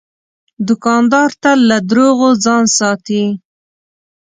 [0.67, 3.23] دوکاندار تل له دروغو ځان ساتي.